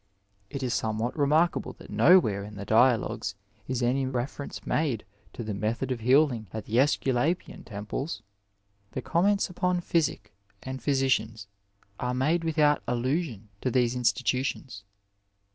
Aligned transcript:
"It 0.49 0.63
is 0.63 0.73
somewhat 0.73 1.15
remarkable 1.15 1.73
that 1.73 1.91
nowhere 1.91 2.43
in 2.43 2.55
the 2.55 2.65
Dialogues 2.65 3.35
is 3.67 3.83
any 3.83 4.07
reference 4.07 4.65
made 4.65 5.05
to 5.33 5.43
the 5.43 5.53
method 5.53 5.91
of 5.91 5.99
healing 5.99 6.47
at 6.51 6.65
the 6.65 6.73
.^^ulapian 6.77 7.63
temples. 7.63 8.23
The 8.93 9.03
comments 9.03 9.47
upon 9.47 9.79
physic 9.81 10.33
and 10.63 10.81
physicians 10.81 11.45
are 11.99 12.15
made 12.15 12.43
without 12.43 12.81
allusion 12.87 13.49
to 13.61 13.69
these 13.69 13.95
institutions. 13.95 14.83